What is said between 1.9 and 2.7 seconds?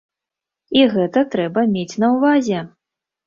на ўвазе.